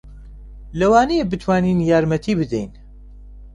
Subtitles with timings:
[0.79, 2.71] لەوانەیە بتوانین یارمەتی بدەین.